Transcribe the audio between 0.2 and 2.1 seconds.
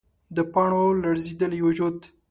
د پاڼو لړزیدلی وجود